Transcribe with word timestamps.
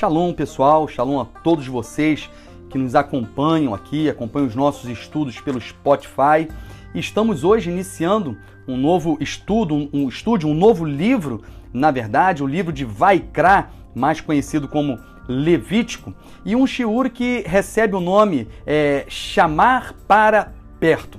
Shalom, 0.00 0.32
pessoal, 0.32 0.88
shalom 0.88 1.20
a 1.20 1.26
todos 1.26 1.66
vocês 1.66 2.30
que 2.70 2.78
nos 2.78 2.94
acompanham 2.94 3.74
aqui, 3.74 4.08
acompanham 4.08 4.48
os 4.48 4.54
nossos 4.54 4.88
estudos 4.88 5.38
pelo 5.42 5.60
Spotify. 5.60 6.48
Estamos 6.94 7.44
hoje 7.44 7.68
iniciando 7.68 8.34
um 8.66 8.78
novo 8.78 9.18
estudo, 9.20 9.90
um, 9.92 10.08
estudo, 10.08 10.48
um 10.48 10.54
novo 10.54 10.86
livro, 10.86 11.42
na 11.70 11.90
verdade, 11.90 12.42
o 12.42 12.46
livro 12.46 12.72
de 12.72 12.82
Vaikra, 12.82 13.68
mais 13.94 14.22
conhecido 14.22 14.66
como 14.66 14.98
Levítico, 15.28 16.14
e 16.46 16.56
um 16.56 16.66
shiur 16.66 17.10
que 17.10 17.44
recebe 17.46 17.94
o 17.94 18.00
nome 18.00 18.48
é, 18.66 19.04
Chamar 19.06 19.92
para 20.08 20.54
Perto. 20.80 21.18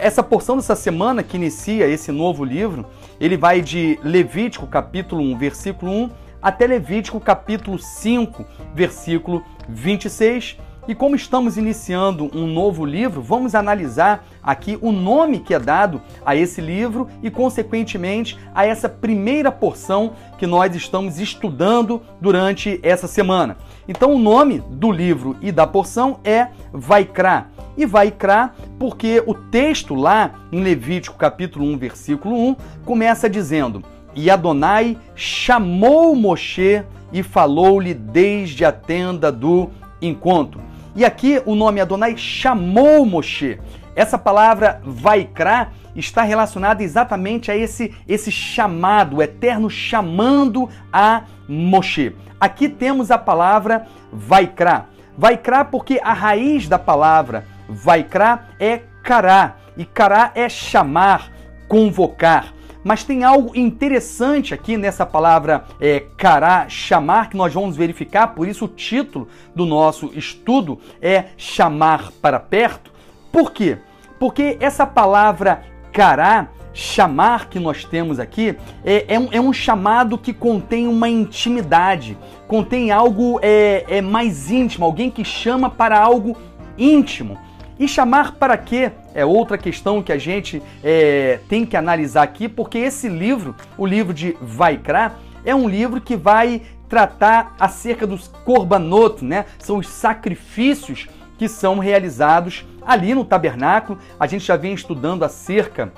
Essa 0.00 0.20
porção 0.20 0.56
dessa 0.56 0.74
semana 0.74 1.22
que 1.22 1.36
inicia 1.36 1.86
esse 1.86 2.10
novo 2.10 2.44
livro, 2.44 2.86
ele 3.20 3.36
vai 3.36 3.62
de 3.62 4.00
Levítico 4.02 4.66
capítulo 4.66 5.22
1, 5.22 5.38
versículo 5.38 5.92
1 5.92 6.29
até 6.42 6.66
Levítico 6.66 7.20
capítulo 7.20 7.78
5, 7.78 8.44
versículo 8.74 9.42
26. 9.68 10.58
E 10.88 10.94
como 10.94 11.14
estamos 11.14 11.56
iniciando 11.56 12.30
um 12.34 12.46
novo 12.46 12.84
livro, 12.84 13.20
vamos 13.20 13.54
analisar 13.54 14.26
aqui 14.42 14.78
o 14.80 14.90
nome 14.90 15.38
que 15.38 15.54
é 15.54 15.58
dado 15.58 16.00
a 16.24 16.34
esse 16.34 16.60
livro 16.60 17.06
e, 17.22 17.30
consequentemente, 17.30 18.38
a 18.54 18.66
essa 18.66 18.88
primeira 18.88 19.52
porção 19.52 20.14
que 20.38 20.46
nós 20.46 20.74
estamos 20.74 21.20
estudando 21.20 22.02
durante 22.20 22.80
essa 22.82 23.06
semana. 23.06 23.58
Então, 23.86 24.14
o 24.14 24.18
nome 24.18 24.64
do 24.70 24.90
livro 24.90 25.36
e 25.40 25.52
da 25.52 25.66
porção 25.66 26.18
é 26.24 26.48
Vaikra. 26.72 27.48
E 27.76 27.86
Vaikra 27.86 28.52
porque 28.78 29.22
o 29.26 29.34
texto 29.34 29.94
lá 29.94 30.32
em 30.50 30.62
Levítico 30.62 31.16
capítulo 31.16 31.66
1, 31.66 31.78
versículo 31.78 32.34
1, 32.36 32.56
começa 32.84 33.28
dizendo: 33.28 33.84
e 34.14 34.30
Adonai 34.30 34.98
chamou 35.14 36.14
Moshe 36.14 36.82
e 37.12 37.22
falou-lhe 37.22 37.94
desde 37.94 38.64
a 38.64 38.72
tenda 38.72 39.30
do 39.30 39.70
encontro. 40.00 40.60
E 40.94 41.04
aqui 41.04 41.40
o 41.46 41.54
nome 41.54 41.80
Adonai 41.80 42.16
chamou 42.16 43.04
Moshe. 43.06 43.58
Essa 43.94 44.18
palavra 44.18 44.80
vaikra 44.84 45.68
está 45.94 46.22
relacionada 46.22 46.82
exatamente 46.82 47.50
a 47.50 47.56
esse, 47.56 47.94
esse 48.08 48.30
chamado, 48.30 49.16
o 49.16 49.22
eterno 49.22 49.68
chamando 49.68 50.68
a 50.92 51.22
Moshe. 51.48 52.14
Aqui 52.40 52.68
temos 52.68 53.10
a 53.10 53.18
palavra 53.18 53.86
vaikra. 54.12 54.86
Vaikra 55.16 55.64
porque 55.64 56.00
a 56.02 56.12
raiz 56.12 56.68
da 56.68 56.78
palavra 56.78 57.44
vaikra 57.68 58.46
é 58.58 58.80
kará. 59.02 59.56
E 59.76 59.84
kará 59.84 60.32
é 60.34 60.48
chamar, 60.48 61.30
convocar. 61.68 62.52
Mas 62.82 63.04
tem 63.04 63.24
algo 63.24 63.56
interessante 63.56 64.54
aqui 64.54 64.76
nessa 64.76 65.04
palavra 65.04 65.64
é, 65.80 66.00
cará, 66.16 66.68
chamar, 66.68 67.28
que 67.28 67.36
nós 67.36 67.52
vamos 67.52 67.76
verificar, 67.76 68.28
por 68.28 68.48
isso 68.48 68.64
o 68.64 68.68
título 68.68 69.28
do 69.54 69.66
nosso 69.66 70.10
estudo 70.14 70.78
é 71.00 71.26
chamar 71.36 72.10
para 72.22 72.40
perto. 72.40 72.90
Por 73.30 73.52
quê? 73.52 73.78
Porque 74.18 74.56
essa 74.60 74.86
palavra 74.86 75.62
cará, 75.92 76.48
chamar 76.72 77.48
que 77.48 77.58
nós 77.58 77.84
temos 77.84 78.18
aqui, 78.18 78.56
é, 78.84 79.14
é, 79.14 79.18
um, 79.18 79.28
é 79.32 79.40
um 79.40 79.52
chamado 79.52 80.16
que 80.16 80.32
contém 80.32 80.86
uma 80.86 81.08
intimidade, 81.08 82.16
contém 82.46 82.90
algo 82.90 83.38
é, 83.42 83.84
é 83.88 84.00
mais 84.00 84.50
íntimo, 84.50 84.84
alguém 84.84 85.10
que 85.10 85.24
chama 85.24 85.68
para 85.68 85.98
algo 85.98 86.36
íntimo. 86.78 87.38
E 87.80 87.88
chamar 87.88 88.32
para 88.32 88.58
quê? 88.58 88.92
É 89.14 89.24
outra 89.24 89.56
questão 89.56 90.02
que 90.02 90.12
a 90.12 90.18
gente 90.18 90.62
é, 90.84 91.40
tem 91.48 91.64
que 91.64 91.78
analisar 91.78 92.22
aqui, 92.22 92.46
porque 92.46 92.76
esse 92.76 93.08
livro, 93.08 93.56
o 93.78 93.86
livro 93.86 94.12
de 94.12 94.36
Vaikra, 94.38 95.14
é 95.46 95.54
um 95.54 95.66
livro 95.66 95.98
que 95.98 96.14
vai 96.14 96.60
tratar 96.90 97.56
acerca 97.58 98.06
dos 98.06 98.28
korbanot, 98.44 99.24
né? 99.24 99.46
São 99.58 99.78
os 99.78 99.88
sacrifícios 99.88 101.08
que 101.38 101.48
são 101.48 101.78
realizados 101.78 102.66
ali 102.82 103.14
no 103.14 103.24
tabernáculo. 103.24 103.98
A 104.18 104.26
gente 104.26 104.44
já 104.44 104.58
vem 104.58 104.74
estudando 104.74 105.24
acerca 105.24 105.90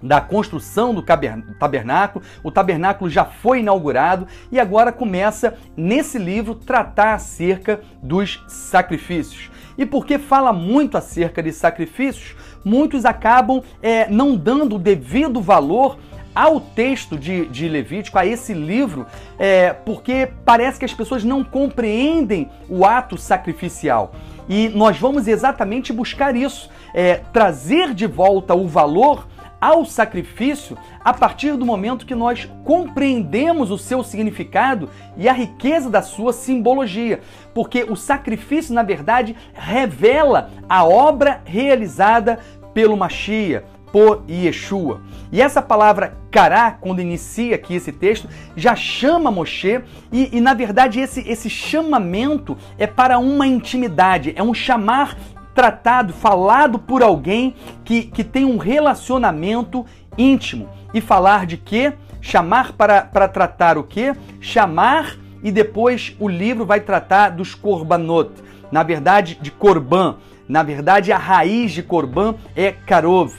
da 0.00 0.20
construção 0.20 0.94
do 0.94 1.02
tabernáculo. 1.02 2.24
O 2.44 2.50
tabernáculo 2.52 3.10
já 3.10 3.24
foi 3.24 3.58
inaugurado 3.58 4.28
e 4.52 4.60
agora 4.60 4.92
começa 4.92 5.58
nesse 5.76 6.16
livro 6.16 6.54
tratar 6.54 7.14
acerca 7.14 7.80
dos 8.00 8.44
sacrifícios. 8.46 9.50
E 9.76 9.84
porque 9.84 10.18
fala 10.18 10.52
muito 10.52 10.96
acerca 10.96 11.42
de 11.42 11.52
sacrifícios, 11.52 12.36
muitos 12.64 13.04
acabam 13.04 13.62
é, 13.82 14.08
não 14.08 14.36
dando 14.36 14.76
o 14.76 14.78
devido 14.78 15.40
valor 15.40 15.98
ao 16.34 16.60
texto 16.60 17.16
de, 17.16 17.46
de 17.46 17.68
Levítico, 17.68 18.18
a 18.18 18.26
esse 18.26 18.52
livro, 18.52 19.06
é, 19.38 19.72
porque 19.72 20.28
parece 20.44 20.78
que 20.78 20.84
as 20.84 20.92
pessoas 20.92 21.22
não 21.22 21.44
compreendem 21.44 22.50
o 22.68 22.84
ato 22.84 23.16
sacrificial. 23.16 24.12
E 24.48 24.68
nós 24.70 24.98
vamos 24.98 25.28
exatamente 25.28 25.92
buscar 25.92 26.34
isso, 26.34 26.68
é, 26.92 27.20
trazer 27.32 27.94
de 27.94 28.06
volta 28.06 28.54
o 28.54 28.66
valor 28.66 29.26
ao 29.64 29.86
sacrifício 29.86 30.76
a 31.02 31.14
partir 31.14 31.56
do 31.56 31.64
momento 31.64 32.04
que 32.04 32.14
nós 32.14 32.46
compreendemos 32.64 33.70
o 33.70 33.78
seu 33.78 34.04
significado 34.04 34.90
e 35.16 35.26
a 35.26 35.32
riqueza 35.32 35.88
da 35.88 36.02
sua 36.02 36.34
simbologia. 36.34 37.20
Porque 37.54 37.82
o 37.84 37.96
sacrifício, 37.96 38.74
na 38.74 38.82
verdade, 38.82 39.34
revela 39.54 40.50
a 40.68 40.84
obra 40.84 41.40
realizada 41.46 42.40
pelo 42.74 42.94
Machia, 42.94 43.64
por 43.90 44.24
Yeshua. 44.28 45.00
E 45.32 45.40
essa 45.40 45.62
palavra 45.62 46.18
cará, 46.30 46.72
quando 46.72 47.00
inicia 47.00 47.54
aqui 47.54 47.76
esse 47.76 47.92
texto, 47.92 48.28
já 48.56 48.74
chama 48.74 49.30
Moshe 49.30 49.80
e, 50.12 50.36
e, 50.36 50.40
na 50.40 50.52
verdade 50.52 50.98
esse, 50.98 51.20
esse 51.28 51.48
chamamento 51.48 52.58
é 52.76 52.88
para 52.88 53.18
uma 53.18 53.46
intimidade, 53.46 54.34
é 54.36 54.42
um 54.42 54.52
chamar 54.52 55.16
tratado, 55.54 56.12
falado 56.12 56.78
por 56.78 57.02
alguém 57.02 57.54
que, 57.84 58.02
que 58.02 58.24
tem 58.24 58.44
um 58.44 58.58
relacionamento 58.58 59.86
íntimo. 60.18 60.68
E 60.92 61.00
falar 61.00 61.46
de 61.46 61.56
quê? 61.56 61.92
Chamar 62.20 62.72
para, 62.72 63.02
para 63.02 63.28
tratar 63.28 63.78
o 63.78 63.84
quê? 63.84 64.14
Chamar 64.40 65.16
e 65.42 65.52
depois 65.52 66.16
o 66.18 66.28
livro 66.28 66.64
vai 66.64 66.80
tratar 66.80 67.30
dos 67.30 67.54
korbanot. 67.54 68.30
Na 68.72 68.82
verdade, 68.82 69.38
de 69.40 69.50
korban. 69.50 70.16
Na 70.48 70.62
verdade, 70.62 71.12
a 71.12 71.18
raiz 71.18 71.72
de 71.72 71.82
korban 71.82 72.34
é 72.56 72.72
karov, 72.72 73.34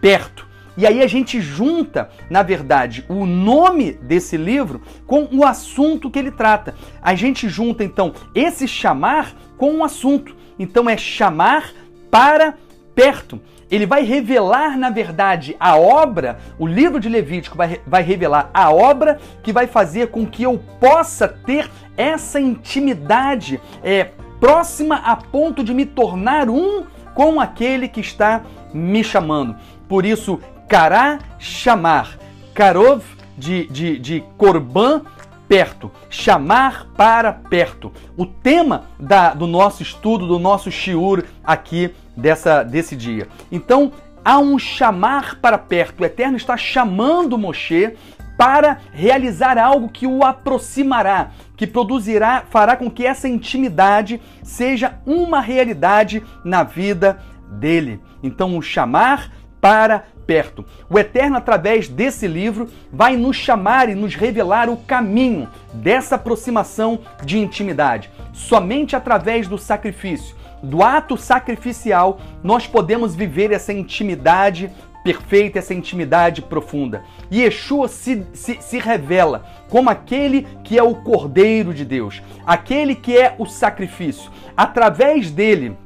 perto. 0.00 0.50
E 0.76 0.86
aí 0.86 1.02
a 1.02 1.06
gente 1.06 1.40
junta, 1.40 2.08
na 2.30 2.42
verdade, 2.42 3.04
o 3.08 3.26
nome 3.26 3.92
desse 3.92 4.36
livro 4.36 4.80
com 5.06 5.28
o 5.32 5.44
assunto 5.44 6.10
que 6.10 6.18
ele 6.18 6.30
trata. 6.30 6.74
A 7.02 7.14
gente 7.14 7.48
junta 7.48 7.84
então 7.84 8.14
esse 8.34 8.66
chamar 8.66 9.34
com 9.58 9.72
um 9.72 9.84
assunto. 9.84 10.34
Então 10.60 10.90
é 10.90 10.96
chamar 10.96 11.72
para 12.10 12.52
perto. 12.94 13.40
Ele 13.70 13.86
vai 13.86 14.02
revelar, 14.02 14.76
na 14.76 14.90
verdade, 14.90 15.56
a 15.58 15.78
obra, 15.78 16.38
o 16.58 16.66
livro 16.66 17.00
de 17.00 17.08
Levítico 17.08 17.56
vai, 17.56 17.80
vai 17.86 18.02
revelar 18.02 18.50
a 18.52 18.70
obra 18.70 19.18
que 19.42 19.54
vai 19.54 19.66
fazer 19.66 20.08
com 20.08 20.26
que 20.26 20.42
eu 20.42 20.60
possa 20.78 21.26
ter 21.26 21.70
essa 21.96 22.38
intimidade 22.38 23.58
é, 23.82 24.10
próxima 24.38 24.96
a 24.96 25.16
ponto 25.16 25.64
de 25.64 25.72
me 25.72 25.86
tornar 25.86 26.50
um 26.50 26.84
com 27.14 27.40
aquele 27.40 27.88
que 27.88 28.00
está 28.00 28.42
me 28.74 29.02
chamando. 29.02 29.56
Por 29.88 30.04
isso, 30.04 30.38
cará 30.68 31.20
chamar, 31.38 32.18
karov 32.52 33.02
de, 33.38 33.66
de, 33.68 33.98
de 33.98 34.24
korban 34.36 35.02
perto, 35.50 35.90
chamar 36.08 36.86
para 36.96 37.32
perto. 37.32 37.92
O 38.16 38.24
tema 38.24 38.84
da, 39.00 39.34
do 39.34 39.48
nosso 39.48 39.82
estudo, 39.82 40.28
do 40.28 40.38
nosso 40.38 40.70
shiur 40.70 41.24
aqui 41.42 41.92
dessa, 42.16 42.62
desse 42.62 42.94
dia. 42.94 43.26
Então, 43.50 43.90
há 44.24 44.38
um 44.38 44.60
chamar 44.60 45.40
para 45.40 45.58
perto. 45.58 46.02
O 46.02 46.06
Eterno 46.06 46.36
está 46.36 46.56
chamando 46.56 47.36
Moshe 47.36 47.96
para 48.38 48.78
realizar 48.92 49.58
algo 49.58 49.88
que 49.88 50.06
o 50.06 50.24
aproximará, 50.24 51.30
que 51.56 51.66
produzirá, 51.66 52.44
fará 52.48 52.76
com 52.76 52.88
que 52.88 53.04
essa 53.04 53.28
intimidade 53.28 54.22
seja 54.44 55.00
uma 55.04 55.40
realidade 55.40 56.22
na 56.44 56.62
vida 56.62 57.18
dele. 57.58 58.00
Então, 58.22 58.56
o 58.56 58.62
chamar 58.62 59.32
para 59.60 60.04
perto. 60.30 60.64
O 60.88 60.96
Eterno, 60.96 61.38
através 61.38 61.88
desse 61.88 62.28
livro, 62.28 62.68
vai 62.92 63.16
nos 63.16 63.34
chamar 63.34 63.88
e 63.88 63.96
nos 63.96 64.14
revelar 64.14 64.68
o 64.68 64.76
caminho 64.76 65.48
dessa 65.74 66.14
aproximação 66.14 67.00
de 67.24 67.36
intimidade. 67.36 68.08
Somente 68.32 68.94
através 68.94 69.48
do 69.48 69.58
sacrifício, 69.58 70.36
do 70.62 70.84
ato 70.84 71.16
sacrificial, 71.16 72.20
nós 72.44 72.64
podemos 72.64 73.16
viver 73.16 73.50
essa 73.50 73.72
intimidade 73.72 74.70
perfeita, 75.02 75.58
essa 75.58 75.74
intimidade 75.74 76.42
profunda. 76.42 77.02
E 77.28 77.40
Yeshua 77.40 77.88
se, 77.88 78.24
se, 78.32 78.56
se, 78.60 78.78
revela 78.78 79.44
como 79.68 79.90
aquele 79.90 80.46
que 80.62 80.78
é 80.78 80.82
o 80.82 80.94
Cordeiro 80.94 81.74
de 81.74 81.84
Deus, 81.84 82.22
aquele 82.46 82.94
que 82.94 83.18
é 83.18 83.34
o 83.36 83.46
sacrifício. 83.46 84.30
Através 84.56 85.28
dele, 85.28 85.76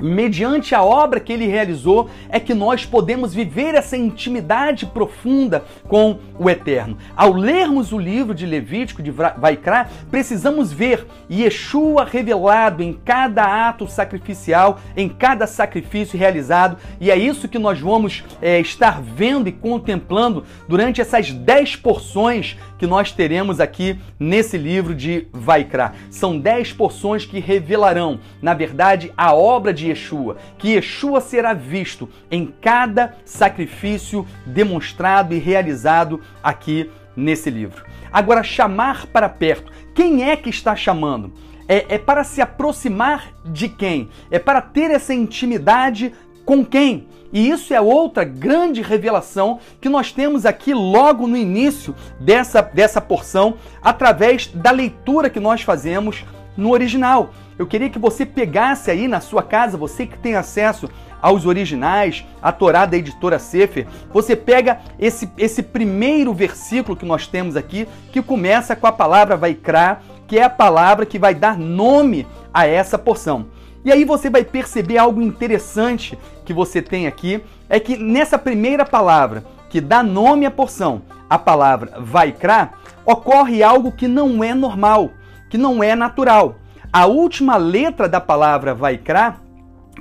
mediante 0.00 0.74
a 0.74 0.82
obra 0.82 1.20
que 1.20 1.32
ele 1.32 1.46
realizou, 1.46 2.08
é 2.28 2.38
que 2.38 2.54
nós 2.54 2.84
podemos 2.84 3.34
viver 3.34 3.74
essa 3.74 3.96
intimidade 3.96 4.86
profunda 4.86 5.64
com 5.88 6.18
o 6.38 6.50
Eterno. 6.50 6.96
Ao 7.16 7.32
lermos 7.32 7.92
o 7.92 7.98
livro 7.98 8.34
de 8.34 8.46
Levítico, 8.46 9.02
de 9.02 9.10
Vaikra, 9.10 9.88
precisamos 10.10 10.72
ver 10.72 11.06
Yeshua 11.30 12.04
revelado 12.04 12.82
em 12.82 12.92
cada 12.92 13.68
ato 13.68 13.88
sacrificial, 13.88 14.80
em 14.96 15.08
cada 15.08 15.46
sacrifício 15.46 16.18
realizado, 16.18 16.76
e 17.00 17.10
é 17.10 17.16
isso 17.16 17.48
que 17.48 17.58
nós 17.58 17.80
vamos 17.80 18.24
é, 18.40 18.60
estar 18.60 19.00
vendo 19.00 19.48
e 19.48 19.52
contemplando 19.52 20.44
durante 20.68 21.00
essas 21.00 21.30
dez 21.30 21.76
porções 21.76 22.56
que 22.78 22.86
nós 22.86 23.12
teremos 23.12 23.60
aqui 23.60 23.98
nesse 24.18 24.56
livro 24.56 24.94
de 24.94 25.26
Vaikra. 25.32 25.92
São 26.10 26.38
dez 26.38 26.72
porções 26.72 27.24
que 27.24 27.38
revelarão, 27.38 28.20
na 28.40 28.54
verdade, 28.54 29.12
a 29.16 29.34
obra 29.34 29.72
de 29.72 29.88
Yeshua, 29.88 30.36
que 30.58 30.70
Yeshua 30.70 31.20
será 31.20 31.52
visto 31.52 32.08
em 32.30 32.46
cada 32.60 33.16
sacrifício 33.24 34.26
demonstrado 34.44 35.34
e 35.34 35.38
realizado 35.38 36.20
aqui 36.42 36.90
nesse 37.16 37.50
livro. 37.50 37.84
Agora, 38.12 38.42
chamar 38.42 39.06
para 39.06 39.28
perto. 39.28 39.72
Quem 39.94 40.28
é 40.28 40.36
que 40.36 40.50
está 40.50 40.76
chamando? 40.76 41.32
É, 41.68 41.96
é, 41.96 41.98
para 41.98 42.22
se 42.22 42.40
aproximar 42.40 43.32
de 43.44 43.68
quem? 43.68 44.08
É 44.30 44.38
para 44.38 44.60
ter 44.60 44.90
essa 44.90 45.12
intimidade 45.12 46.14
com 46.46 46.64
quem? 46.64 47.08
E 47.32 47.50
isso 47.50 47.74
é 47.74 47.80
outra 47.80 48.24
grande 48.24 48.80
revelação 48.80 49.58
que 49.80 49.88
nós 49.88 50.12
temos 50.12 50.46
aqui 50.46 50.72
logo 50.72 51.26
no 51.26 51.36
início 51.36 51.94
dessa, 52.20 52.62
dessa 52.62 53.00
porção, 53.00 53.56
através 53.82 54.46
da 54.46 54.70
leitura 54.70 55.28
que 55.28 55.40
nós 55.40 55.60
fazemos 55.60 56.24
no 56.56 56.70
original. 56.70 57.30
Eu 57.58 57.66
queria 57.66 57.90
que 57.90 57.98
você 57.98 58.24
pegasse 58.24 58.90
aí 58.90 59.08
na 59.08 59.20
sua 59.20 59.42
casa, 59.42 59.76
você 59.76 60.06
que 60.06 60.18
tem 60.18 60.36
acesso 60.36 60.88
aos 61.20 61.46
originais, 61.46 62.24
a 62.40 62.52
Torá 62.52 62.86
da 62.86 62.96
editora 62.96 63.38
Sefer, 63.38 63.86
você 64.12 64.36
pega 64.36 64.78
esse, 64.98 65.28
esse 65.36 65.62
primeiro 65.62 66.32
versículo 66.32 66.96
que 66.96 67.04
nós 67.04 67.26
temos 67.26 67.56
aqui, 67.56 67.88
que 68.12 68.22
começa 68.22 68.76
com 68.76 68.86
a 68.86 68.92
palavra 68.92 69.36
Vaikra, 69.36 70.00
que 70.28 70.38
é 70.38 70.44
a 70.44 70.50
palavra 70.50 71.04
que 71.04 71.18
vai 71.18 71.34
dar 71.34 71.58
nome 71.58 72.26
a 72.54 72.66
essa 72.66 72.96
porção. 72.96 73.46
E 73.86 73.92
aí 73.92 74.04
você 74.04 74.28
vai 74.28 74.42
perceber 74.42 74.98
algo 74.98 75.22
interessante 75.22 76.18
que 76.44 76.52
você 76.52 76.82
tem 76.82 77.06
aqui, 77.06 77.40
é 77.68 77.78
que 77.78 77.96
nessa 77.96 78.36
primeira 78.36 78.84
palavra, 78.84 79.44
que 79.70 79.80
dá 79.80 80.02
nome 80.02 80.44
à 80.44 80.50
porção, 80.50 81.02
a 81.30 81.38
palavra 81.38 81.92
Vaikra, 82.00 82.72
ocorre 83.04 83.62
algo 83.62 83.92
que 83.92 84.08
não 84.08 84.42
é 84.42 84.52
normal, 84.54 85.12
que 85.48 85.56
não 85.56 85.84
é 85.84 85.94
natural. 85.94 86.56
A 86.92 87.06
última 87.06 87.56
letra 87.56 88.08
da 88.08 88.20
palavra 88.20 88.74
Vaikra, 88.74 89.36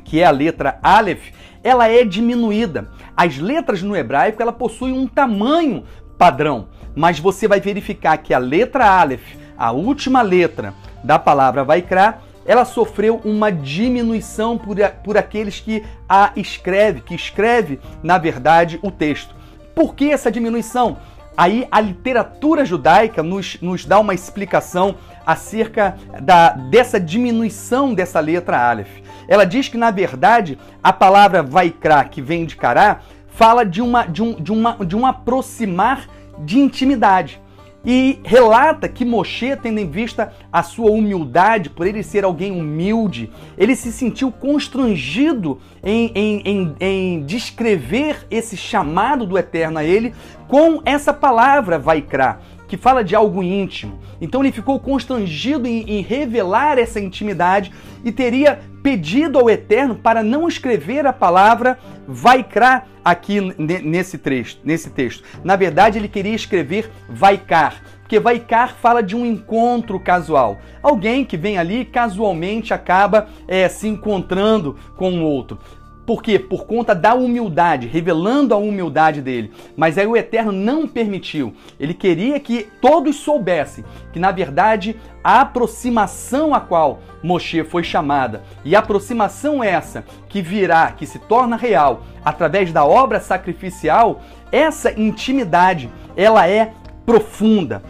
que 0.03 0.19
é 0.19 0.25
a 0.25 0.31
letra 0.31 0.79
Aleph, 0.81 1.29
ela 1.63 1.87
é 1.87 2.03
diminuída. 2.03 2.89
As 3.15 3.37
letras 3.37 3.83
no 3.83 3.95
hebraico 3.95 4.41
ela 4.41 4.51
possuem 4.51 4.97
um 4.97 5.05
tamanho 5.05 5.83
padrão, 6.17 6.69
mas 6.95 7.19
você 7.19 7.47
vai 7.47 7.59
verificar 7.59 8.17
que 8.17 8.33
a 8.33 8.39
letra 8.39 8.89
Aleph, 8.99 9.35
a 9.55 9.71
última 9.71 10.23
letra 10.23 10.73
da 11.03 11.19
palavra 11.19 11.63
Vaikra, 11.63 12.24
ela 12.45 12.63
sofreu 12.63 13.19
uma 13.25 13.51
diminuição 13.51 14.57
por, 14.57 14.77
por 15.03 15.17
aqueles 15.17 15.59
que 15.59 15.83
a 16.07 16.31
escreve, 16.35 17.01
que 17.01 17.15
escreve, 17.15 17.79
na 18.03 18.17
verdade, 18.17 18.79
o 18.83 18.91
texto. 18.91 19.35
Por 19.73 19.95
que 19.95 20.11
essa 20.11 20.31
diminuição? 20.31 20.97
Aí 21.37 21.67
a 21.69 21.81
literatura 21.81 22.63
judaica 22.63 23.21
nos, 23.21 23.59
nos 23.61 23.83
dá 23.83 23.99
uma 23.99 24.13
explicação 24.13 24.95
acerca 25.25 25.97
da, 26.21 26.49
dessa 26.51 26.99
diminuição 26.99 27.93
dessa 27.93 28.19
letra 28.19 28.69
Aleph. 28.69 29.01
Ela 29.27 29.43
diz 29.43 29.67
que, 29.67 29.77
na 29.77 29.91
verdade, 29.91 30.57
a 30.81 30.93
palavra 30.93 31.43
Vaikra, 31.43 32.05
que 32.05 32.21
vem 32.21 32.45
de 32.45 32.55
Kará, 32.55 33.01
fala 33.27 33.65
de, 33.65 33.81
uma, 33.81 34.05
de, 34.05 34.23
um, 34.23 34.33
de, 34.33 34.51
uma, 34.51 34.77
de 34.85 34.95
um 34.95 35.05
aproximar 35.05 36.07
de 36.39 36.59
intimidade. 36.59 37.41
E 37.85 38.19
relata 38.23 38.89
que 38.89 39.05
Moshe, 39.05 39.55
tendo 39.55 39.79
em 39.79 39.87
vista 39.87 40.33
a 40.51 40.63
sua 40.63 40.89
humildade, 40.89 41.69
por 41.69 41.85
ele 41.85 42.01
ser 42.01 42.23
alguém 42.23 42.51
humilde, 42.51 43.29
ele 43.55 43.75
se 43.75 43.91
sentiu 43.91 44.31
constrangido 44.31 45.59
em, 45.83 46.11
em, 46.15 46.41
em, 46.43 46.75
em 46.79 47.25
descrever 47.25 48.25
esse 48.31 48.57
chamado 48.57 49.25
do 49.27 49.37
Eterno 49.37 49.77
a 49.77 49.83
ele 49.83 50.15
com 50.47 50.81
essa 50.83 51.13
palavra 51.13 51.77
Vaikra, 51.77 52.39
que 52.67 52.75
fala 52.75 53.03
de 53.03 53.15
algo 53.15 53.43
íntimo. 53.43 53.99
Então 54.19 54.41
ele 54.41 54.51
ficou 54.51 54.79
constrangido 54.79 55.67
em, 55.67 55.83
em, 55.83 56.01
revelar 56.01 56.79
essa 56.79 56.99
intimidade 56.99 57.71
e 58.03 58.11
teria 58.11 58.59
pedido 58.81 59.37
ao 59.37 59.49
Eterno 59.49 59.95
para 59.95 60.23
não 60.23 60.47
escrever 60.47 61.05
a 61.05 61.13
palavra 61.13 61.77
Vaikra 62.07 62.83
aqui 63.03 63.39
nesse 63.57 64.17
texto, 64.17 64.59
nesse 64.63 64.89
texto. 64.89 65.23
Na 65.43 65.55
verdade, 65.55 65.97
ele 65.97 66.07
queria 66.07 66.35
escrever 66.35 66.91
Vaikar, 67.09 67.81
porque 68.01 68.19
Vaikar 68.19 68.75
fala 68.75 69.01
de 69.01 69.15
um 69.15 69.25
encontro 69.25 69.99
casual. 69.99 70.59
Alguém 70.81 71.25
que 71.25 71.37
vem 71.37 71.57
ali 71.57 71.85
casualmente 71.85 72.73
acaba 72.73 73.27
é, 73.47 73.67
se 73.67 73.87
encontrando 73.87 74.77
com 74.95 75.19
o 75.19 75.23
outro. 75.23 75.59
Por 76.05 76.21
quê? 76.21 76.37
Por 76.37 76.65
conta 76.65 76.93
da 76.93 77.15
humildade, 77.15 77.87
revelando 77.87 78.53
a 78.53 78.57
humildade 78.57 79.21
dele. 79.21 79.51
Mas 79.75 79.97
aí 79.97 80.05
o 80.05 80.15
Eterno 80.15 80.51
não 80.51 80.87
permitiu. 80.87 81.53
Ele 81.79 81.93
queria 81.93 82.39
que 82.39 82.67
todos 82.79 83.15
soubessem 83.15 83.83
que, 84.13 84.19
na 84.19 84.31
verdade, 84.31 84.95
a 85.23 85.41
aproximação 85.41 86.53
a 86.53 86.59
qual 86.59 86.99
Moshe 87.23 87.63
foi 87.63 87.83
chamada, 87.83 88.43
e 88.63 88.75
a 88.75 88.79
aproximação 88.79 89.63
essa 89.63 90.05
que 90.29 90.39
virá, 90.43 90.91
que 90.91 91.07
se 91.07 91.17
torna 91.17 91.55
real 91.55 92.03
através 92.23 92.71
da 92.71 92.85
obra 92.85 93.19
sacrificial, 93.19 94.21
essa 94.51 94.91
intimidade, 94.99 95.89
ela 96.15 96.47
é 96.47 96.73
profunda. 97.05 97.81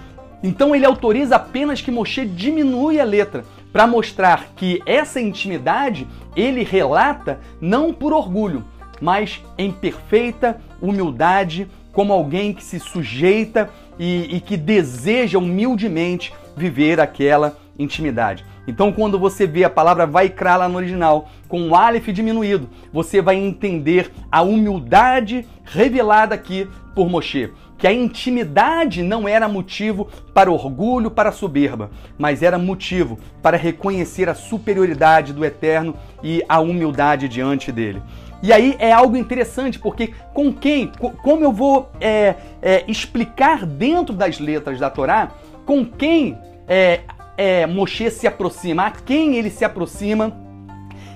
Então 0.41 0.73
ele 0.73 0.85
autoriza 0.85 1.35
apenas 1.35 1.81
que 1.81 1.91
Moshe 1.91 2.25
diminua 2.25 3.01
a 3.01 3.03
letra 3.03 3.43
para 3.75 3.85
mostrar 3.85 4.53
que 4.55 4.81
essa 4.85 5.19
intimidade 5.19 6.07
ele 6.33 6.63
relata 6.63 7.41
não 7.59 7.91
por 7.91 8.13
orgulho, 8.13 8.63
mas 9.01 9.43
em 9.57 9.69
perfeita 9.69 10.61
humildade, 10.81 11.67
como 11.91 12.13
alguém 12.13 12.53
que 12.53 12.63
se 12.63 12.79
sujeita 12.79 13.69
e, 13.99 14.37
e 14.37 14.39
que 14.39 14.55
deseja 14.55 15.37
humildemente 15.37 16.33
viver 16.55 17.01
aquela 17.01 17.57
intimidade. 17.77 18.45
Então, 18.65 18.93
quando 18.93 19.19
você 19.19 19.45
vê 19.45 19.65
a 19.65 19.69
palavra 19.69 20.07
vai 20.07 20.33
lá 20.41 20.69
no 20.69 20.77
original, 20.77 21.27
com 21.49 21.67
o 21.67 21.75
Aleph 21.75 22.07
diminuído, 22.07 22.69
você 22.93 23.21
vai 23.21 23.35
entender 23.35 24.09
a 24.31 24.41
humildade 24.41 25.45
revelada 25.65 26.33
aqui 26.33 26.65
por 26.95 27.09
Moshe 27.09 27.51
que 27.77 27.87
a 27.87 27.93
intimidade 27.93 29.03
não 29.03 29.27
era 29.27 29.47
motivo 29.47 30.07
para 30.33 30.51
orgulho, 30.51 31.11
para 31.11 31.31
soberba, 31.31 31.91
mas 32.17 32.41
era 32.41 32.57
motivo 32.57 33.19
para 33.41 33.57
reconhecer 33.57 34.29
a 34.29 34.33
superioridade 34.33 35.33
do 35.33 35.43
Eterno 35.43 35.93
e 36.23 36.41
a 36.47 36.59
humildade 36.59 37.27
diante 37.27 37.71
dele. 37.71 38.01
E 38.41 38.53
aí 38.53 38.75
é 38.79 38.91
algo 38.91 39.17
interessante, 39.17 39.79
porque 39.79 40.13
com 40.33 40.53
quem, 40.53 40.91
como 41.23 41.43
eu 41.43 41.51
vou 41.51 41.91
é, 41.99 42.35
é, 42.61 42.83
explicar 42.87 43.65
dentro 43.65 44.15
das 44.15 44.39
letras 44.39 44.79
da 44.79 44.89
Torá, 44.89 45.31
com 45.65 45.85
quem 45.85 46.37
é, 46.67 47.01
é, 47.37 47.65
Moshe 47.65 48.09
se 48.11 48.27
aproxima, 48.27 48.85
a 48.85 48.91
quem 48.91 49.35
ele 49.35 49.49
se 49.49 49.65
aproxima 49.65 50.35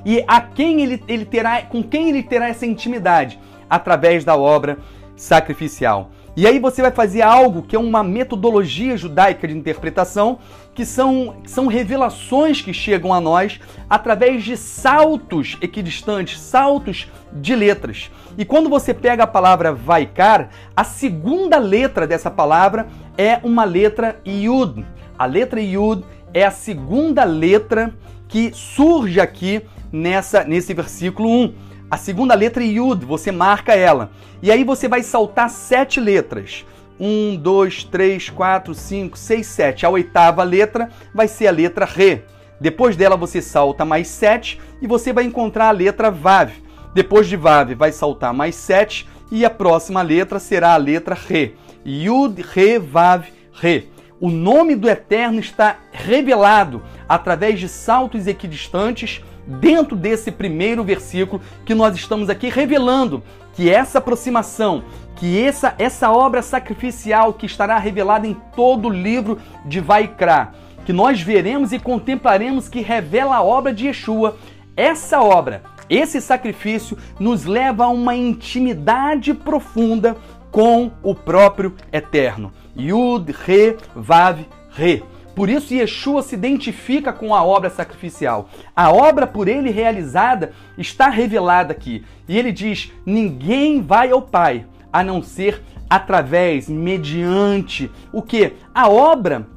e 0.06 0.24
a 0.28 0.42
quem 0.42 0.82
ele, 0.82 1.04
ele 1.08 1.26
terá, 1.26 1.62
com 1.62 1.84
quem 1.84 2.10
ele 2.10 2.24
terá 2.24 2.50
essa 2.50 2.66
intimidade 2.66 3.40
através 3.70 4.26
da 4.26 4.36
obra 4.36 4.80
sacrificial. 5.20 6.12
E 6.36 6.48
aí 6.48 6.58
você 6.58 6.82
vai 6.82 6.92
fazer 6.92 7.22
algo 7.22 7.64
que 7.64 7.76
é 7.76 7.80
uma 7.80 8.02
metodologia 8.02 8.96
judaica 8.96 9.46
de 9.46 9.58
interpretação, 9.58 10.40
que 10.74 10.86
são, 10.86 11.36
são 11.46 11.68
revelações 11.68 12.62
que 12.62 12.74
chegam 12.74 13.14
a 13.14 13.20
nós 13.20 13.60
através 13.90 14.44
de 14.44 14.56
saltos 14.56 15.58
equidistantes, 15.62 16.40
saltos 16.40 17.12
de 17.34 17.54
letras. 17.54 18.10
E 18.38 18.46
quando 18.46 18.70
você 18.70 18.94
pega 18.94 19.24
a 19.24 19.28
palavra 19.28 19.74
Vaikar, 19.74 20.50
a 20.74 20.86
segunda 20.86 21.58
letra 21.58 22.08
dessa 22.08 22.32
palavra 22.32 22.88
é 23.18 23.40
uma 23.44 23.66
letra 23.66 24.22
Yud. 24.26 24.86
A 25.18 25.26
letra 25.26 25.60
Yud 25.60 26.06
é 26.34 26.46
a 26.46 26.52
segunda 26.52 27.26
letra 27.26 27.94
que 28.30 28.52
surge 28.54 29.20
aqui 29.20 29.62
nessa, 29.92 30.46
nesse 30.46 30.74
versículo 30.74 31.30
1. 31.30 31.54
A 31.92 31.98
segunda 31.98 32.36
letra 32.36 32.64
Yud, 32.64 33.04
você 33.04 33.32
marca 33.32 33.74
ela. 33.74 34.12
E 34.44 34.52
aí 34.52 34.64
você 34.64 34.88
vai 34.88 35.02
saltar 35.02 35.50
sete 35.50 36.00
letras. 36.00 36.64
Um, 37.00 37.36
dois, 37.36 37.84
três, 37.84 38.30
quatro, 38.30 38.76
cinco, 38.76 39.18
seis, 39.18 39.48
sete. 39.48 39.88
A 39.88 39.90
oitava 39.90 40.44
letra 40.44 40.90
vai 41.16 41.28
ser 41.28 41.48
a 41.48 41.52
letra 41.52 41.86
Re. 41.86 42.22
Depois 42.62 42.96
dela 42.96 43.18
você 43.18 43.42
salta 43.42 43.86
mais 43.86 44.08
sete 44.08 44.60
e 44.80 44.86
você 44.86 45.12
vai 45.12 45.24
encontrar 45.24 45.70
a 45.70 45.72
letra 45.72 46.12
Vav. 46.12 46.52
Depois 46.94 47.28
de 47.28 47.36
Vav 47.36 47.74
vai 47.74 47.92
saltar 47.92 48.34
mais 48.34 48.56
sete 48.56 49.08
e 49.32 49.44
a 49.44 49.50
próxima 49.50 50.04
letra 50.04 50.38
será 50.38 50.74
a 50.74 50.78
letra 50.78 51.16
Re. 51.16 51.56
Yud, 51.84 52.40
Re, 52.42 52.78
Vav, 52.78 53.26
Re. 53.52 53.90
O 54.22 54.30
nome 54.30 54.76
do 54.76 54.90
Eterno 54.90 55.40
está 55.40 55.78
revelado 55.94 56.84
através 57.08 57.58
de 57.58 57.70
saltos 57.70 58.28
equidistantes 58.28 59.24
dentro 59.48 59.96
desse 59.96 60.30
primeiro 60.30 60.84
versículo 60.84 61.42
que 61.66 61.74
nós 61.74 61.96
estamos 61.96 62.30
aqui 62.30 62.50
revelando 62.50 63.24
que 63.54 63.70
essa 63.70 64.00
aproximação, 64.00 64.84
que 65.16 65.42
essa, 65.42 65.74
essa 65.80 66.12
obra 66.12 66.42
sacrificial 66.42 67.32
que 67.32 67.46
estará 67.46 67.78
revelada 67.78 68.28
em 68.28 68.34
todo 68.56 68.90
o 68.90 68.94
livro 68.94 69.40
de 69.66 69.80
Vaikra, 69.80 70.52
que 70.86 70.92
nós 70.92 71.22
veremos 71.22 71.72
e 71.72 71.80
contemplaremos 71.80 72.68
que 72.68 72.82
revela 72.82 73.38
a 73.38 73.42
obra 73.42 73.74
de 73.74 73.88
Yeshua, 73.88 74.38
essa 74.76 75.22
obra, 75.22 75.64
esse 75.90 76.20
sacrifício 76.20 76.98
nos 77.18 77.46
leva 77.46 77.86
a 77.86 77.90
uma 77.90 78.16
intimidade 78.16 79.34
profunda 79.34 80.18
com 80.52 80.92
o 81.02 81.16
próprio 81.16 81.74
Eterno. 81.92 82.52
Yud, 82.80 83.32
Re, 83.32 83.78
Vav, 83.96 84.40
Re. 84.72 85.04
Por 85.36 85.50
isso, 85.50 85.74
Yeshua 85.74 86.22
se 86.22 86.36
identifica 86.36 87.14
com 87.14 87.34
a 87.34 87.44
obra 87.44 87.70
sacrificial. 87.70 88.50
A 88.76 88.92
obra 88.92 89.26
por 89.26 89.48
ele 89.48 89.70
realizada 89.70 90.52
está 90.78 91.10
revelada 91.10 91.72
aqui. 91.72 92.04
E 92.28 92.38
ele 92.38 92.52
diz: 92.52 92.92
ninguém 93.06 93.82
vai 93.82 94.12
ao 94.12 94.22
Pai 94.22 94.66
a 94.92 95.04
não 95.04 95.22
ser 95.22 95.62
através, 95.90 96.68
mediante 96.68 97.90
o 98.12 98.22
que? 98.22 98.54
A 98.74 98.90
obra 98.90 99.48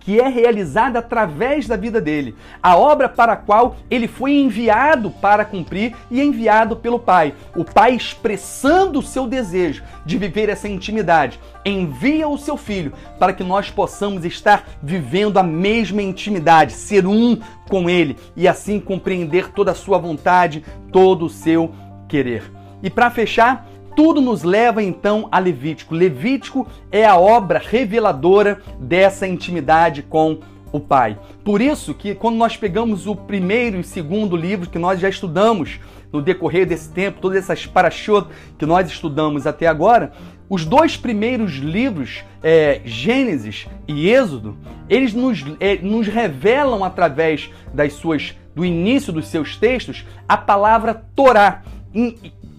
que 0.00 0.20
é 0.20 0.28
realizada 0.28 0.98
através 0.98 1.66
da 1.66 1.76
vida 1.76 2.00
dele, 2.00 2.34
a 2.62 2.76
obra 2.76 3.08
para 3.08 3.32
a 3.32 3.36
qual 3.36 3.76
ele 3.90 4.08
foi 4.08 4.32
enviado 4.32 5.10
para 5.10 5.44
cumprir 5.44 5.94
e 6.10 6.20
enviado 6.20 6.76
pelo 6.76 6.98
Pai. 6.98 7.34
O 7.54 7.64
Pai 7.64 7.94
expressando 7.94 8.98
o 8.98 9.02
seu 9.02 9.26
desejo 9.26 9.82
de 10.06 10.16
viver 10.16 10.48
essa 10.48 10.68
intimidade, 10.68 11.38
envia 11.64 12.28
o 12.28 12.38
seu 12.38 12.56
filho 12.56 12.92
para 13.18 13.32
que 13.32 13.44
nós 13.44 13.70
possamos 13.70 14.24
estar 14.24 14.66
vivendo 14.82 15.38
a 15.38 15.42
mesma 15.42 16.02
intimidade, 16.02 16.72
ser 16.72 17.06
um 17.06 17.38
com 17.68 17.88
ele 17.90 18.16
e 18.34 18.48
assim 18.48 18.80
compreender 18.80 19.50
toda 19.52 19.72
a 19.72 19.74
sua 19.74 19.98
vontade, 19.98 20.64
todo 20.92 21.26
o 21.26 21.30
seu 21.30 21.72
querer. 22.08 22.50
E 22.82 22.88
para 22.88 23.10
fechar, 23.10 23.66
tudo 23.94 24.20
nos 24.20 24.42
leva 24.42 24.82
então 24.82 25.28
a 25.30 25.38
Levítico. 25.38 25.94
Levítico 25.94 26.66
é 26.90 27.04
a 27.04 27.16
obra 27.16 27.60
reveladora 27.64 28.60
dessa 28.78 29.26
intimidade 29.26 30.02
com 30.02 30.38
o 30.72 30.80
Pai. 30.80 31.18
Por 31.44 31.60
isso 31.60 31.94
que 31.94 32.14
quando 32.14 32.36
nós 32.36 32.56
pegamos 32.56 33.06
o 33.06 33.16
primeiro 33.16 33.78
e 33.80 33.84
segundo 33.84 34.36
livro 34.36 34.68
que 34.68 34.78
nós 34.78 35.00
já 35.00 35.08
estudamos 35.08 35.80
no 36.12 36.22
decorrer 36.22 36.66
desse 36.66 36.90
tempo, 36.90 37.20
todas 37.20 37.38
essas 37.38 37.66
parashot 37.66 38.28
que 38.58 38.66
nós 38.66 38.88
estudamos 38.88 39.46
até 39.46 39.66
agora, 39.66 40.12
os 40.48 40.64
dois 40.64 40.96
primeiros 40.96 41.56
livros, 41.56 42.24
é, 42.42 42.80
Gênesis 42.84 43.66
e 43.86 44.08
Êxodo, 44.08 44.56
eles 44.88 45.12
nos, 45.12 45.44
é, 45.60 45.76
nos 45.76 46.06
revelam 46.06 46.82
através 46.82 47.50
das 47.72 47.92
suas 47.92 48.34
do 48.54 48.64
início 48.64 49.12
dos 49.12 49.28
seus 49.28 49.56
textos 49.56 50.04
a 50.28 50.36
palavra 50.36 50.94
Torá, 51.14 51.62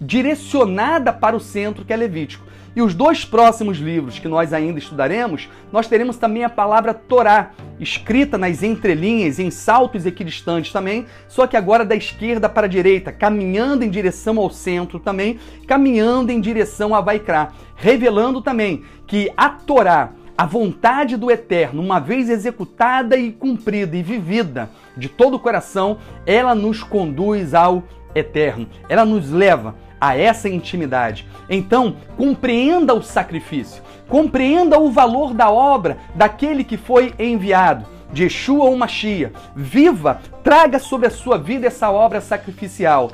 direcionada 0.00 1.12
para 1.12 1.36
o 1.36 1.40
centro 1.40 1.84
que 1.84 1.92
é 1.92 1.96
Levítico. 1.96 2.50
E 2.74 2.80
os 2.80 2.94
dois 2.94 3.24
próximos 3.24 3.78
livros 3.78 4.20
que 4.20 4.28
nós 4.28 4.52
ainda 4.52 4.78
estudaremos, 4.78 5.48
nós 5.72 5.88
teremos 5.88 6.16
também 6.16 6.44
a 6.44 6.48
palavra 6.48 6.94
Torá, 6.94 7.50
escrita 7.80 8.38
nas 8.38 8.62
entrelinhas, 8.62 9.40
em 9.40 9.50
saltos 9.50 10.06
equidistantes 10.06 10.72
também, 10.72 11.06
só 11.26 11.48
que 11.48 11.56
agora 11.56 11.84
da 11.84 11.96
esquerda 11.96 12.48
para 12.48 12.66
a 12.66 12.70
direita, 12.70 13.10
caminhando 13.10 13.82
em 13.82 13.90
direção 13.90 14.38
ao 14.38 14.50
centro 14.50 15.00
também, 15.00 15.38
caminhando 15.66 16.30
em 16.30 16.40
direção 16.40 16.94
a 16.94 17.00
Vaikra, 17.00 17.48
revelando 17.74 18.40
também 18.40 18.84
que 19.04 19.32
a 19.36 19.48
Torá, 19.48 20.12
a 20.38 20.46
vontade 20.46 21.16
do 21.16 21.28
Eterno, 21.28 21.82
uma 21.82 21.98
vez 21.98 22.30
executada 22.30 23.16
e 23.16 23.32
cumprida 23.32 23.96
e 23.96 24.02
vivida 24.02 24.70
de 24.96 25.08
todo 25.08 25.34
o 25.34 25.40
coração, 25.40 25.98
ela 26.24 26.54
nos 26.54 26.84
conduz 26.84 27.52
ao 27.52 27.82
Eterno, 28.14 28.68
ela 28.88 29.04
nos 29.04 29.30
leva 29.30 29.74
a 30.00 30.16
essa 30.16 30.48
intimidade. 30.48 31.26
Então, 31.48 31.96
compreenda 32.16 32.94
o 32.94 33.02
sacrifício, 33.02 33.82
compreenda 34.08 34.78
o 34.78 34.90
valor 34.90 35.34
da 35.34 35.50
obra 35.50 35.98
daquele 36.14 36.64
que 36.64 36.76
foi 36.76 37.12
enviado, 37.18 37.84
de 38.12 38.24
Yeshua 38.24 38.64
ou 38.64 38.76
Machia. 38.76 39.32
Viva, 39.54 40.20
traga 40.42 40.78
sobre 40.78 41.06
a 41.06 41.10
sua 41.10 41.36
vida 41.38 41.66
essa 41.66 41.90
obra 41.90 42.20
sacrificial. 42.20 43.10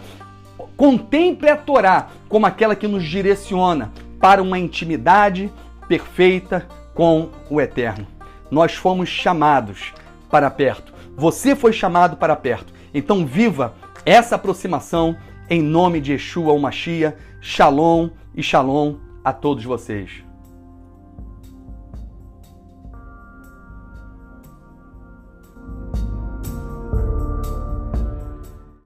Contemple 0.76 1.48
a 1.48 1.56
Torá 1.56 2.08
como 2.28 2.46
aquela 2.46 2.76
que 2.76 2.86
nos 2.86 3.04
direciona 3.04 3.92
para 4.20 4.42
uma 4.42 4.58
intimidade 4.58 5.52
perfeita 5.88 6.66
com 6.94 7.28
o 7.50 7.60
Eterno. 7.60 8.06
Nós 8.50 8.74
fomos 8.74 9.08
chamados 9.08 9.92
para 10.30 10.50
perto. 10.50 10.92
Você 11.16 11.54
foi 11.54 11.72
chamado 11.72 12.16
para 12.16 12.36
perto. 12.36 12.72
Então 12.92 13.26
viva 13.26 13.74
essa 14.04 14.36
aproximação 14.36 15.16
em 15.48 15.62
nome 15.62 16.00
de 16.00 16.12
Yeshua, 16.12 16.52
o 16.52 16.58
Machia, 16.58 17.16
Shalom 17.40 18.10
e 18.34 18.42
Shalom 18.42 18.96
a 19.24 19.32
todos 19.32 19.64
vocês. 19.64 20.25